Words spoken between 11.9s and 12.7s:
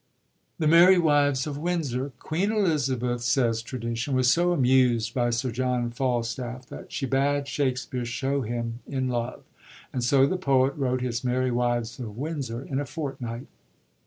of Windsor